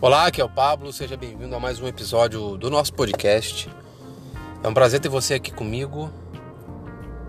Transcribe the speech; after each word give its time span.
Olá, 0.00 0.28
aqui 0.28 0.40
é 0.40 0.44
o 0.44 0.48
Pablo, 0.48 0.92
seja 0.92 1.16
bem-vindo 1.16 1.56
a 1.56 1.58
mais 1.58 1.80
um 1.80 1.86
episódio 1.88 2.56
do 2.56 2.70
nosso 2.70 2.94
podcast. 2.94 3.68
É 4.62 4.68
um 4.68 4.72
prazer 4.72 5.00
ter 5.00 5.08
você 5.08 5.34
aqui 5.34 5.50
comigo. 5.50 6.08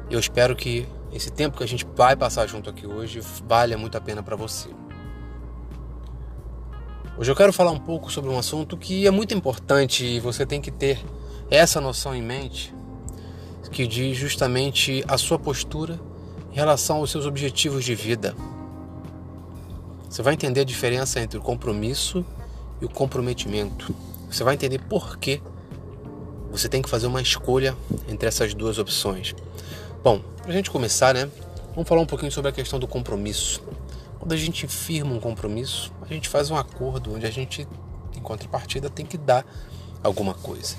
Eu 0.08 0.20
espero 0.20 0.56
que 0.56 0.88
esse 1.12 1.32
tempo 1.32 1.58
que 1.58 1.64
a 1.64 1.68
gente 1.68 1.84
vai 1.96 2.16
passar 2.16 2.46
junto 2.46 2.70
aqui 2.70 2.86
hoje 2.86 3.22
valha 3.48 3.76
muito 3.76 3.98
a 3.98 4.02
pena 4.02 4.22
para 4.22 4.36
você. 4.36 4.70
Hoje 7.18 7.32
eu 7.32 7.36
quero 7.36 7.52
falar 7.52 7.72
um 7.72 7.80
pouco 7.80 8.12
sobre 8.12 8.30
um 8.30 8.38
assunto 8.38 8.78
que 8.78 9.08
é 9.08 9.10
muito 9.10 9.34
importante 9.34 10.06
e 10.06 10.20
você 10.20 10.46
tem 10.46 10.62
que 10.62 10.70
ter 10.70 11.04
essa 11.50 11.82
noção 11.82 12.14
em 12.14 12.22
mente, 12.22 12.72
que 13.72 13.88
diz 13.88 14.16
justamente 14.16 15.04
a 15.08 15.18
sua 15.18 15.40
postura 15.40 16.00
em 16.52 16.56
relação 16.56 16.98
aos 16.98 17.10
seus 17.10 17.26
objetivos 17.26 17.84
de 17.84 17.96
vida. 17.96 18.36
Você 20.08 20.22
vai 20.22 20.36
entender 20.36 20.62
a 20.62 20.66
diferença 20.66 21.20
entre 21.20 21.40
o 21.40 21.42
compromisso 21.42 22.24
e 22.82 22.86
o 22.86 22.90
comprometimento. 22.90 23.94
Você 24.30 24.44
vai 24.44 24.54
entender 24.54 24.80
por 24.80 25.18
que 25.18 25.42
você 26.52 26.68
tem 26.68 26.82
que 26.82 26.90
fazer 26.90 27.08
uma 27.08 27.22
escolha 27.22 27.76
entre 28.08 28.28
essas 28.28 28.54
duas 28.54 28.78
opções. 28.78 29.36
Bom, 30.04 30.20
para 30.42 30.52
a 30.52 30.54
gente 30.54 30.72
começar, 30.72 31.14
né? 31.14 31.30
Vamos 31.74 31.88
falar 31.88 32.02
um 32.02 32.06
pouquinho 32.06 32.32
sobre 32.32 32.50
a 32.50 32.52
questão 32.52 32.80
do 32.80 32.88
compromisso. 32.88 33.62
Quando 34.20 34.34
a 34.34 34.38
gente 34.38 34.68
firma 34.68 35.14
um 35.14 35.20
compromisso, 35.20 35.92
a 36.02 36.14
gente 36.14 36.28
faz 36.28 36.50
um 36.50 36.56
acordo 36.56 37.14
onde 37.14 37.26
a 37.26 37.32
gente, 37.32 37.68
em 38.16 38.20
contrapartida, 38.20 38.90
tem 38.90 39.06
que 39.06 39.18
dar 39.18 39.46
alguma 40.04 40.34
coisa. 40.34 40.76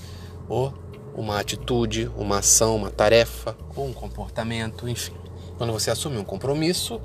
Ou 0.49 0.75
uma 1.15 1.39
atitude, 1.39 2.11
uma 2.17 2.39
ação, 2.39 2.77
uma 2.77 2.91
tarefa, 2.91 3.57
ou 3.75 3.87
um 3.87 3.93
comportamento, 3.93 4.89
enfim. 4.89 5.15
Quando 5.57 5.73
você 5.73 5.91
assume 5.91 6.19
um 6.19 6.25
compromisso, 6.25 7.01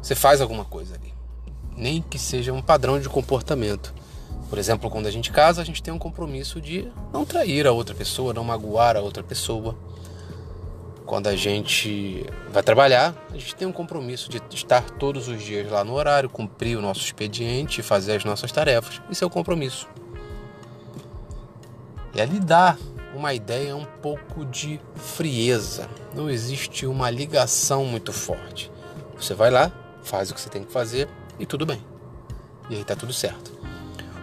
você 0.00 0.14
faz 0.14 0.40
alguma 0.40 0.64
coisa 0.64 0.94
ali 0.94 1.13
nem 1.76 2.02
que 2.02 2.18
seja 2.18 2.52
um 2.52 2.62
padrão 2.62 3.00
de 3.00 3.08
comportamento. 3.08 3.94
Por 4.48 4.58
exemplo, 4.58 4.90
quando 4.90 5.06
a 5.06 5.10
gente 5.10 5.32
casa, 5.32 5.62
a 5.62 5.64
gente 5.64 5.82
tem 5.82 5.92
um 5.92 5.98
compromisso 5.98 6.60
de 6.60 6.88
não 7.12 7.24
trair 7.24 7.66
a 7.66 7.72
outra 7.72 7.94
pessoa, 7.94 8.32
não 8.32 8.44
magoar 8.44 8.96
a 8.96 9.00
outra 9.00 9.22
pessoa. 9.22 9.76
Quando 11.06 11.26
a 11.26 11.36
gente 11.36 12.24
vai 12.52 12.62
trabalhar, 12.62 13.14
a 13.30 13.34
gente 13.34 13.54
tem 13.54 13.66
um 13.66 13.72
compromisso 13.72 14.30
de 14.30 14.40
estar 14.54 14.82
todos 14.90 15.28
os 15.28 15.42
dias 15.42 15.70
lá 15.70 15.84
no 15.84 15.94
horário, 15.94 16.30
cumprir 16.30 16.78
o 16.78 16.82
nosso 16.82 17.00
expediente, 17.00 17.82
fazer 17.82 18.16
as 18.16 18.24
nossas 18.24 18.52
tarefas. 18.52 19.02
Isso 19.10 19.24
é 19.24 19.26
o 19.26 19.30
compromisso. 19.30 19.88
E 22.14 22.20
ali 22.20 22.38
dá 22.38 22.76
uma 23.14 23.34
ideia 23.34 23.76
um 23.76 23.84
pouco 23.84 24.44
de 24.44 24.80
frieza. 24.94 25.88
Não 26.14 26.30
existe 26.30 26.86
uma 26.86 27.10
ligação 27.10 27.84
muito 27.84 28.12
forte. 28.12 28.70
Você 29.16 29.34
vai 29.34 29.50
lá, 29.50 29.72
faz 30.02 30.30
o 30.30 30.34
que 30.34 30.40
você 30.40 30.48
tem 30.48 30.64
que 30.64 30.72
fazer, 30.72 31.08
e 31.38 31.46
tudo 31.46 31.66
bem. 31.66 31.80
E 32.70 32.74
aí 32.74 32.80
está 32.80 32.96
tudo 32.96 33.12
certo. 33.12 33.52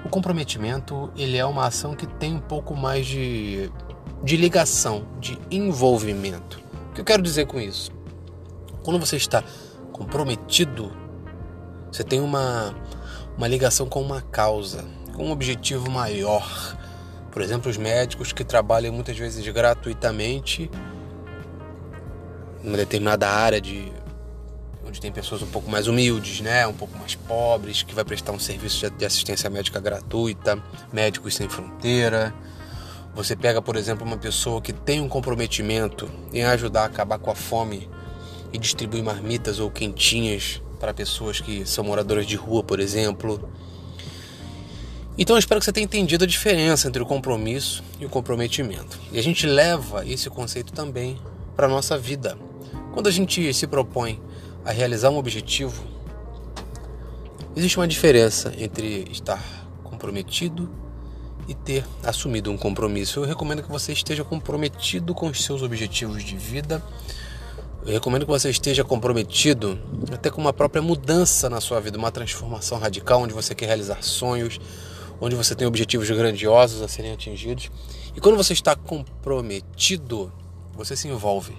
O 0.03 0.09
comprometimento, 0.09 1.11
ele 1.15 1.37
é 1.37 1.45
uma 1.45 1.67
ação 1.67 1.95
que 1.95 2.07
tem 2.07 2.35
um 2.35 2.39
pouco 2.39 2.75
mais 2.75 3.05
de, 3.05 3.71
de 4.23 4.35
ligação, 4.35 5.05
de 5.19 5.37
envolvimento. 5.51 6.59
O 6.89 6.93
que 6.93 7.01
eu 7.01 7.05
quero 7.05 7.21
dizer 7.21 7.45
com 7.45 7.59
isso? 7.59 7.91
Quando 8.83 8.99
você 8.99 9.15
está 9.15 9.43
comprometido, 9.91 10.91
você 11.91 12.03
tem 12.03 12.19
uma, 12.19 12.75
uma 13.37 13.47
ligação 13.47 13.87
com 13.87 14.01
uma 14.01 14.21
causa, 14.21 14.83
com 15.15 15.27
um 15.27 15.31
objetivo 15.31 15.89
maior. 15.91 16.77
Por 17.31 17.41
exemplo, 17.41 17.69
os 17.69 17.77
médicos 17.77 18.33
que 18.33 18.43
trabalham 18.43 18.93
muitas 18.93 19.17
vezes 19.17 19.47
gratuitamente 19.47 20.69
numa 22.63 22.77
determinada 22.77 23.29
área 23.29 23.61
de 23.61 23.91
onde 24.91 24.99
tem 24.99 25.11
pessoas 25.11 25.41
um 25.41 25.47
pouco 25.47 25.71
mais 25.71 25.87
humildes, 25.87 26.41
né, 26.41 26.67
um 26.67 26.73
pouco 26.73 26.97
mais 26.97 27.15
pobres, 27.15 27.81
que 27.81 27.95
vai 27.95 28.03
prestar 28.03 28.33
um 28.33 28.39
serviço 28.39 28.89
de 28.89 29.05
assistência 29.05 29.49
médica 29.49 29.79
gratuita, 29.79 30.61
médicos 30.91 31.33
sem 31.33 31.47
fronteira. 31.47 32.33
Você 33.15 33.33
pega, 33.33 33.61
por 33.61 33.77
exemplo, 33.77 34.05
uma 34.05 34.17
pessoa 34.17 34.61
que 34.61 34.73
tem 34.73 34.99
um 34.99 35.07
comprometimento 35.07 36.11
em 36.33 36.43
ajudar 36.43 36.83
a 36.83 36.85
acabar 36.85 37.17
com 37.19 37.31
a 37.31 37.35
fome 37.35 37.89
e 38.51 38.57
distribuir 38.57 39.01
marmitas 39.01 39.59
ou 39.59 39.71
quentinhas 39.71 40.61
para 40.77 40.93
pessoas 40.93 41.39
que 41.39 41.65
são 41.65 41.85
moradoras 41.85 42.27
de 42.27 42.35
rua, 42.35 42.61
por 42.61 42.81
exemplo. 42.81 43.49
Então 45.17 45.37
eu 45.37 45.39
espero 45.39 45.59
que 45.59 45.65
você 45.65 45.71
tenha 45.71 45.85
entendido 45.85 46.25
a 46.25 46.27
diferença 46.27 46.89
entre 46.89 47.01
o 47.01 47.05
compromisso 47.05 47.81
e 47.97 48.05
o 48.05 48.09
comprometimento. 48.09 48.99
E 49.09 49.17
a 49.17 49.23
gente 49.23 49.47
leva 49.47 50.05
esse 50.05 50.29
conceito 50.29 50.73
também 50.73 51.17
para 51.55 51.65
a 51.65 51.69
nossa 51.69 51.97
vida. 51.97 52.37
Quando 52.93 53.07
a 53.07 53.11
gente 53.11 53.53
se 53.53 53.67
propõe 53.67 54.21
a 54.65 54.71
realizar 54.71 55.09
um 55.09 55.17
objetivo, 55.17 55.83
existe 57.55 57.77
uma 57.77 57.87
diferença 57.87 58.53
entre 58.57 59.07
estar 59.11 59.41
comprometido 59.83 60.69
e 61.47 61.53
ter 61.53 61.85
assumido 62.03 62.51
um 62.51 62.57
compromisso. 62.57 63.19
Eu 63.19 63.25
recomendo 63.25 63.63
que 63.63 63.69
você 63.69 63.91
esteja 63.91 64.23
comprometido 64.23 65.13
com 65.13 65.27
os 65.27 65.43
seus 65.43 65.61
objetivos 65.61 66.23
de 66.23 66.37
vida. 66.37 66.81
Eu 67.85 67.91
recomendo 67.93 68.25
que 68.25 68.31
você 68.31 68.49
esteja 68.49 68.83
comprometido 68.83 69.79
até 70.13 70.29
com 70.29 70.39
uma 70.39 70.53
própria 70.53 70.81
mudança 70.81 71.49
na 71.49 71.59
sua 71.59 71.79
vida, 71.79 71.97
uma 71.97 72.11
transformação 72.11 72.77
radical 72.77 73.21
onde 73.21 73.33
você 73.33 73.55
quer 73.55 73.65
realizar 73.65 74.03
sonhos, 74.03 74.59
onde 75.19 75.35
você 75.35 75.55
tem 75.55 75.67
objetivos 75.67 76.09
grandiosos 76.09 76.81
a 76.81 76.87
serem 76.87 77.11
atingidos. 77.11 77.71
E 78.15 78.21
quando 78.21 78.37
você 78.37 78.53
está 78.53 78.75
comprometido, 78.75 80.31
você 80.73 80.95
se 80.95 81.07
envolve. 81.07 81.57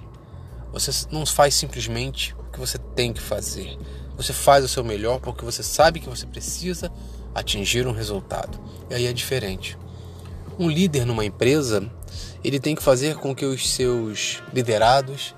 Você 0.72 1.06
não 1.10 1.26
faz 1.26 1.54
simplesmente 1.54 2.34
que 2.52 2.58
você 2.58 2.78
tem 2.94 3.12
que 3.12 3.20
fazer. 3.20 3.78
Você 4.16 4.32
faz 4.32 4.64
o 4.64 4.68
seu 4.68 4.84
melhor 4.84 5.18
porque 5.20 5.44
você 5.44 5.62
sabe 5.62 5.98
que 5.98 6.08
você 6.08 6.26
precisa 6.26 6.92
atingir 7.34 7.86
um 7.86 7.92
resultado. 7.92 8.60
E 8.90 8.94
aí 8.94 9.06
é 9.06 9.12
diferente. 9.12 9.78
Um 10.58 10.68
líder 10.68 11.06
numa 11.06 11.24
empresa, 11.24 11.90
ele 12.44 12.60
tem 12.60 12.74
que 12.74 12.82
fazer 12.82 13.16
com 13.16 13.34
que 13.34 13.44
os 13.44 13.70
seus 13.70 14.42
liderados 14.52 15.34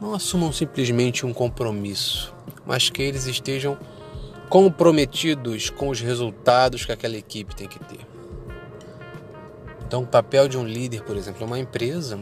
não 0.00 0.14
assumam 0.14 0.52
simplesmente 0.52 1.24
um 1.24 1.32
compromisso, 1.32 2.34
mas 2.66 2.90
que 2.90 3.02
eles 3.02 3.26
estejam 3.26 3.78
comprometidos 4.48 5.70
com 5.70 5.88
os 5.88 6.00
resultados 6.00 6.84
que 6.84 6.92
aquela 6.92 7.16
equipe 7.16 7.56
tem 7.56 7.66
que 7.66 7.78
ter. 7.78 8.06
Então, 9.86 10.02
o 10.02 10.06
papel 10.06 10.48
de 10.48 10.58
um 10.58 10.66
líder, 10.66 11.02
por 11.02 11.16
exemplo, 11.16 11.46
numa 11.46 11.58
empresa, 11.58 12.18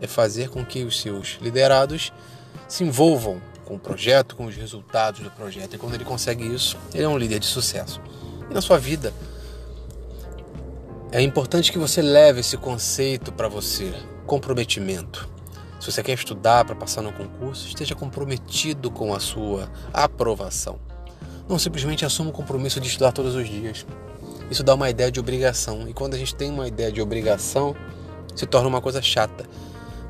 é 0.00 0.06
fazer 0.06 0.50
com 0.50 0.64
que 0.64 0.84
os 0.84 1.00
seus 1.00 1.38
liderados 1.40 2.12
se 2.68 2.84
envolvam 2.84 3.40
com 3.64 3.74
o 3.74 3.78
projeto, 3.78 4.36
com 4.36 4.46
os 4.46 4.56
resultados 4.56 5.20
do 5.20 5.30
projeto. 5.30 5.74
E 5.74 5.78
quando 5.78 5.94
ele 5.94 6.04
consegue 6.04 6.44
isso, 6.46 6.76
ele 6.94 7.02
é 7.02 7.08
um 7.08 7.18
líder 7.18 7.38
de 7.38 7.46
sucesso. 7.46 8.00
E 8.50 8.54
na 8.54 8.60
sua 8.60 8.78
vida, 8.78 9.12
é 11.12 11.20
importante 11.20 11.72
que 11.72 11.78
você 11.78 12.02
leve 12.02 12.40
esse 12.40 12.56
conceito 12.56 13.32
para 13.32 13.48
você, 13.48 13.92
comprometimento. 14.26 15.28
Se 15.80 15.92
você 15.92 16.02
quer 16.02 16.14
estudar 16.14 16.64
para 16.64 16.74
passar 16.74 17.02
no 17.02 17.12
concurso, 17.12 17.66
esteja 17.66 17.94
comprometido 17.94 18.90
com 18.90 19.14
a 19.14 19.20
sua 19.20 19.70
aprovação. 19.92 20.78
Não 21.48 21.58
simplesmente 21.58 22.04
assuma 22.04 22.30
o 22.30 22.32
compromisso 22.32 22.80
de 22.80 22.88
estudar 22.88 23.12
todos 23.12 23.34
os 23.34 23.48
dias. 23.48 23.86
Isso 24.50 24.62
dá 24.62 24.74
uma 24.74 24.90
ideia 24.90 25.10
de 25.10 25.20
obrigação. 25.20 25.88
E 25.88 25.92
quando 25.92 26.14
a 26.14 26.18
gente 26.18 26.34
tem 26.34 26.50
uma 26.50 26.66
ideia 26.66 26.90
de 26.90 27.00
obrigação, 27.00 27.76
se 28.34 28.46
torna 28.46 28.68
uma 28.68 28.80
coisa 28.80 29.00
chata. 29.00 29.44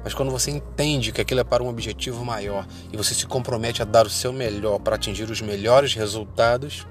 Mas 0.06 0.14
quando 0.14 0.30
você 0.30 0.52
entende 0.52 1.10
que 1.10 1.20
aquilo 1.20 1.40
é 1.40 1.42
para 1.42 1.64
um 1.64 1.68
objetivo 1.68 2.24
maior 2.24 2.64
e 2.92 2.96
você 2.96 3.12
se 3.12 3.26
compromete 3.26 3.82
a 3.82 3.84
dar 3.84 4.06
o 4.06 4.08
seu 4.08 4.32
melhor 4.32 4.78
para 4.78 4.94
atingir 4.94 5.28
os 5.28 5.40
melhores 5.40 5.94
resultados, 5.94 6.86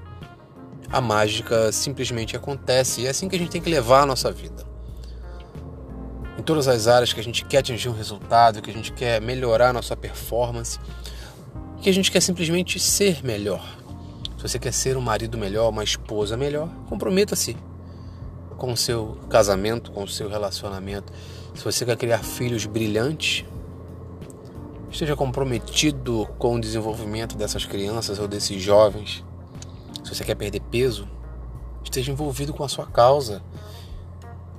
a 0.90 1.00
mágica 1.00 1.72
simplesmente 1.72 2.36
acontece. 2.36 3.00
E 3.00 3.06
é 3.06 3.08
assim 3.08 3.26
que 3.26 3.34
a 3.34 3.38
gente 3.38 3.50
tem 3.50 3.62
que 3.62 3.70
levar 3.70 4.02
a 4.02 4.06
nossa 4.06 4.30
vida. 4.30 4.66
Em 6.38 6.42
todas 6.42 6.68
as 6.68 6.88
áreas 6.88 7.14
que 7.14 7.18
a 7.18 7.24
gente 7.24 7.42
quer 7.46 7.60
atingir 7.60 7.88
um 7.88 7.94
resultado, 7.94 8.60
que 8.60 8.68
a 8.68 8.74
gente 8.74 8.92
quer 8.92 9.18
melhorar 9.18 9.70
a 9.70 9.72
nossa 9.72 9.96
performance, 9.96 10.78
que 11.80 11.88
a 11.88 11.94
gente 11.94 12.12
quer 12.12 12.20
simplesmente 12.20 12.78
ser 12.78 13.24
melhor. 13.24 13.66
Se 14.36 14.42
você 14.42 14.58
quer 14.58 14.74
ser 14.74 14.94
um 14.94 15.00
marido 15.00 15.38
melhor, 15.38 15.70
uma 15.70 15.82
esposa 15.82 16.36
melhor, 16.36 16.68
comprometa-se 16.86 17.56
com 18.56 18.72
o 18.72 18.76
seu 18.76 19.18
casamento, 19.28 19.90
com 19.90 20.02
o 20.02 20.08
seu 20.08 20.28
relacionamento. 20.28 21.12
Se 21.54 21.64
você 21.64 21.84
quer 21.84 21.96
criar 21.96 22.18
filhos 22.18 22.66
brilhantes, 22.66 23.44
esteja 24.90 25.14
comprometido 25.14 26.26
com 26.38 26.56
o 26.56 26.60
desenvolvimento 26.60 27.36
dessas 27.36 27.64
crianças 27.64 28.18
ou 28.18 28.26
desses 28.26 28.62
jovens. 28.62 29.24
Se 30.02 30.14
você 30.14 30.24
quer 30.24 30.34
perder 30.34 30.60
peso, 30.60 31.08
esteja 31.82 32.12
envolvido 32.12 32.52
com 32.52 32.64
a 32.64 32.68
sua 32.68 32.86
causa. 32.86 33.42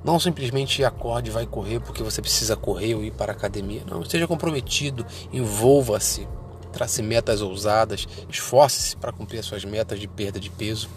Não 0.03 0.19
simplesmente 0.19 0.83
acorde 0.83 1.29
e 1.29 1.33
vai 1.33 1.45
correr 1.45 1.79
porque 1.79 2.03
você 2.03 2.21
precisa 2.21 2.55
correr 2.55 2.95
ou 2.95 3.03
ir 3.03 3.11
para 3.11 3.31
a 3.31 3.35
academia. 3.35 3.83
Não, 3.85 4.01
esteja 4.01 4.27
comprometido, 4.27 5.05
envolva-se, 5.33 6.27
trace 6.71 7.01
metas 7.01 7.41
ousadas, 7.41 8.07
esforce-se 8.29 8.95
para 8.95 9.11
cumprir 9.11 9.39
as 9.39 9.45
suas 9.45 9.65
metas 9.65 9.99
de 9.99 10.07
perda 10.07 10.39
de 10.39 10.49
peso. 10.49 10.89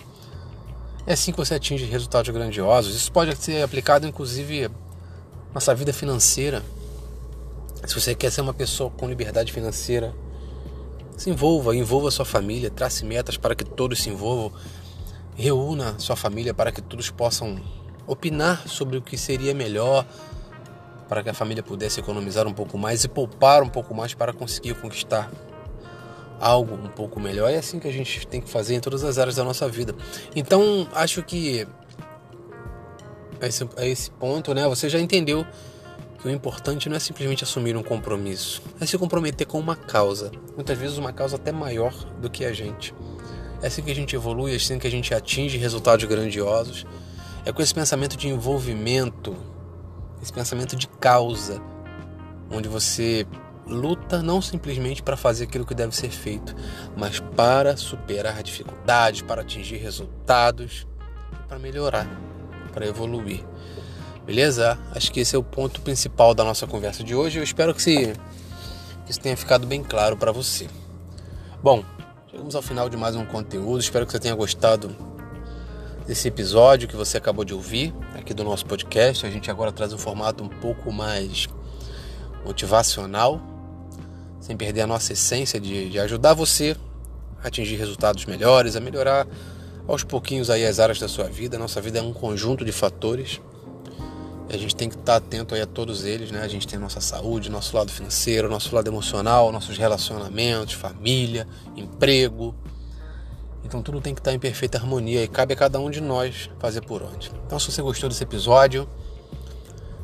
É 1.06 1.14
assim 1.14 1.32
que 1.32 1.38
você 1.38 1.54
atinge 1.54 1.84
resultados 1.84 2.30
grandiosos. 2.30 2.94
Isso 2.94 3.10
pode 3.10 3.34
ser 3.36 3.62
aplicado, 3.62 4.06
inclusive, 4.06 4.68
na 4.68 4.74
nossa 5.54 5.74
vida 5.74 5.92
financeira. 5.92 6.62
Se 7.86 7.94
você 7.94 8.14
quer 8.14 8.30
ser 8.30 8.42
uma 8.42 8.52
pessoa 8.52 8.90
com 8.90 9.08
liberdade 9.08 9.52
financeira, 9.52 10.14
se 11.16 11.30
envolva, 11.30 11.74
envolva 11.74 12.10
sua 12.10 12.24
família, 12.24 12.70
trace 12.70 13.04
metas 13.04 13.36
para 13.36 13.54
que 13.54 13.64
todos 13.64 14.02
se 14.02 14.10
envolvam. 14.10 14.52
reúna 15.36 15.98
sua 15.98 16.16
família 16.16 16.52
para 16.52 16.70
que 16.70 16.82
todos 16.82 17.10
possam 17.10 17.60
opinar 18.06 18.68
sobre 18.68 18.98
o 18.98 19.02
que 19.02 19.16
seria 19.16 19.54
melhor 19.54 20.04
para 21.08 21.22
que 21.22 21.30
a 21.30 21.34
família 21.34 21.62
pudesse 21.62 21.98
economizar 21.98 22.46
um 22.46 22.52
pouco 22.52 22.78
mais 22.78 23.02
e 23.02 23.08
poupar 23.08 23.62
um 23.62 23.68
pouco 23.68 23.94
mais 23.94 24.14
para 24.14 24.32
conseguir 24.32 24.74
conquistar 24.74 25.30
algo 26.40 26.74
um 26.74 26.88
pouco 26.88 27.20
melhor. 27.20 27.50
É 27.50 27.58
assim 27.58 27.78
que 27.78 27.86
a 27.86 27.92
gente 27.92 28.26
tem 28.26 28.40
que 28.40 28.48
fazer 28.48 28.74
em 28.74 28.80
todas 28.80 29.04
as 29.04 29.18
áreas 29.18 29.36
da 29.36 29.44
nossa 29.44 29.68
vida. 29.68 29.94
Então, 30.34 30.88
acho 30.92 31.22
que 31.22 31.66
a 33.40 33.46
esse, 33.46 33.68
a 33.76 33.86
esse 33.86 34.10
ponto, 34.10 34.54
né, 34.54 34.66
você 34.66 34.88
já 34.88 34.98
entendeu 34.98 35.46
que 36.20 36.28
o 36.28 36.30
importante 36.30 36.88
não 36.88 36.96
é 36.96 36.98
simplesmente 36.98 37.44
assumir 37.44 37.76
um 37.76 37.82
compromisso, 37.82 38.62
é 38.80 38.86
se 38.86 38.96
comprometer 38.98 39.46
com 39.46 39.58
uma 39.58 39.76
causa. 39.76 40.30
Muitas 40.54 40.76
vezes 40.76 40.98
uma 40.98 41.12
causa 41.12 41.36
até 41.36 41.52
maior 41.52 41.92
do 42.20 42.28
que 42.28 42.44
a 42.44 42.52
gente. 42.52 42.94
É 43.62 43.66
assim 43.66 43.82
que 43.82 43.90
a 43.90 43.94
gente 43.94 44.14
evolui, 44.16 44.52
é 44.52 44.56
assim 44.56 44.78
que 44.78 44.86
a 44.86 44.90
gente 44.90 45.14
atinge 45.14 45.56
resultados 45.58 46.04
grandiosos. 46.06 46.86
É 47.44 47.52
com 47.52 47.62
esse 47.62 47.74
pensamento 47.74 48.16
de 48.16 48.28
envolvimento, 48.28 49.34
esse 50.22 50.32
pensamento 50.32 50.76
de 50.76 50.86
causa, 50.86 51.60
onde 52.50 52.68
você 52.68 53.26
luta 53.66 54.22
não 54.22 54.40
simplesmente 54.42 55.02
para 55.02 55.16
fazer 55.16 55.44
aquilo 55.44 55.64
que 55.64 55.74
deve 55.74 55.94
ser 55.94 56.10
feito, 56.10 56.54
mas 56.96 57.20
para 57.20 57.76
superar 57.76 58.42
dificuldades, 58.42 59.22
para 59.22 59.42
atingir 59.42 59.76
resultados, 59.76 60.86
para 61.48 61.58
melhorar, 61.58 62.08
para 62.72 62.86
evoluir. 62.86 63.44
Beleza? 64.24 64.78
Acho 64.94 65.10
que 65.10 65.20
esse 65.20 65.34
é 65.34 65.38
o 65.38 65.42
ponto 65.42 65.80
principal 65.80 66.34
da 66.34 66.44
nossa 66.44 66.66
conversa 66.66 67.02
de 67.02 67.14
hoje. 67.14 67.38
Eu 67.38 67.42
espero 67.42 67.74
que, 67.74 67.82
se, 67.82 68.12
que 69.04 69.10
isso 69.10 69.20
tenha 69.20 69.36
ficado 69.36 69.66
bem 69.66 69.82
claro 69.82 70.16
para 70.16 70.30
você. 70.30 70.68
Bom, 71.62 71.84
chegamos 72.30 72.54
ao 72.54 72.62
final 72.62 72.88
de 72.88 72.96
mais 72.96 73.16
um 73.16 73.24
conteúdo. 73.24 73.80
Espero 73.80 74.06
que 74.06 74.12
você 74.12 74.20
tenha 74.20 74.34
gostado 74.34 74.94
desse 76.06 76.28
episódio 76.28 76.88
que 76.88 76.96
você 76.96 77.18
acabou 77.18 77.44
de 77.44 77.54
ouvir 77.54 77.94
aqui 78.14 78.34
do 78.34 78.44
nosso 78.44 78.66
podcast. 78.66 79.26
A 79.26 79.30
gente 79.30 79.50
agora 79.50 79.72
traz 79.72 79.92
um 79.92 79.98
formato 79.98 80.42
um 80.42 80.48
pouco 80.48 80.92
mais 80.92 81.48
motivacional, 82.44 83.40
sem 84.40 84.56
perder 84.56 84.82
a 84.82 84.86
nossa 84.86 85.12
essência 85.12 85.60
de, 85.60 85.90
de 85.90 85.98
ajudar 85.98 86.34
você 86.34 86.76
a 87.42 87.48
atingir 87.48 87.76
resultados 87.76 88.24
melhores, 88.26 88.76
a 88.76 88.80
melhorar 88.80 89.26
aos 89.86 90.04
pouquinhos 90.04 90.50
aí 90.50 90.64
as 90.64 90.78
áreas 90.78 90.98
da 90.98 91.08
sua 91.08 91.24
vida. 91.24 91.58
Nossa 91.58 91.80
vida 91.80 91.98
é 91.98 92.02
um 92.02 92.12
conjunto 92.12 92.64
de 92.64 92.72
fatores. 92.72 93.40
E 94.48 94.54
a 94.54 94.58
gente 94.58 94.74
tem 94.74 94.88
que 94.88 94.96
estar 94.96 95.16
atento 95.16 95.54
aí 95.54 95.60
a 95.60 95.66
todos 95.66 96.04
eles, 96.04 96.30
né? 96.30 96.42
A 96.42 96.48
gente 96.48 96.66
tem 96.66 96.76
a 96.76 96.80
nossa 96.80 97.00
saúde, 97.00 97.48
nosso 97.48 97.76
lado 97.76 97.90
financeiro, 97.92 98.48
nosso 98.48 98.74
lado 98.74 98.88
emocional, 98.88 99.52
nossos 99.52 99.78
relacionamentos, 99.78 100.74
família, 100.74 101.46
emprego. 101.76 102.54
Então 103.64 103.82
tudo 103.82 104.00
tem 104.00 104.12
que 104.14 104.20
estar 104.20 104.32
em 104.32 104.38
perfeita 104.38 104.78
harmonia 104.78 105.22
e 105.22 105.28
cabe 105.28 105.54
a 105.54 105.56
cada 105.56 105.78
um 105.78 105.88
de 105.88 106.00
nós 106.00 106.50
fazer 106.58 106.80
por 106.80 107.02
onde. 107.02 107.30
Então 107.46 107.58
se 107.60 107.70
você 107.70 107.80
gostou 107.80 108.08
desse 108.08 108.24
episódio, 108.24 108.88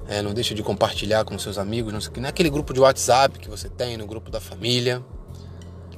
é, 0.09 0.23
não 0.23 0.33
deixe 0.33 0.55
de 0.55 0.63
compartilhar 0.63 1.25
com 1.25 1.39
seus 1.39 1.59
amigos, 1.59 2.11
naquele 2.17 2.49
grupo 2.49 2.73
de 2.73 2.81
WhatsApp 2.81 3.39
que 3.39 3.49
você 3.49 3.69
tem, 3.69 3.97
no 3.97 4.07
grupo 4.07 4.31
da 4.31 4.41
família. 4.41 5.03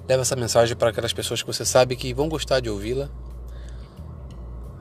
Leva 0.09 0.23
essa 0.23 0.35
mensagem 0.35 0.75
para 0.75 0.91
aquelas 0.91 1.13
pessoas 1.13 1.43
que 1.43 1.47
você 1.47 1.65
sabe 1.65 1.95
que 1.95 2.15
vão 2.15 2.29
gostar 2.29 2.61
de 2.61 2.71
ouvi-la. 2.71 3.11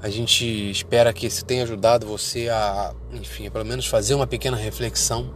A 0.01 0.09
gente 0.09 0.45
espera 0.69 1.11
que 1.11 1.25
isso 1.25 1.43
tenha 1.43 1.63
ajudado 1.63 2.05
você 2.05 2.47
a, 2.47 2.93
enfim, 3.11 3.49
pelo 3.49 3.65
menos 3.65 3.85
fazer 3.87 4.13
uma 4.13 4.25
pequena 4.25 4.55
reflexão, 4.55 5.33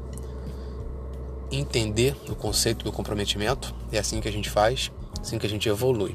entender 1.52 2.16
o 2.30 2.36
conceito 2.36 2.86
do 2.86 2.92
comprometimento. 2.92 3.76
É 3.92 4.00
assim 4.00 4.22
que 4.22 4.30
a 4.30 4.32
gente 4.32 4.50
faz, 4.50 4.90
assim 5.20 5.38
que 5.38 5.46
a 5.46 5.50
gente 5.50 5.68
evolui. 5.68 6.10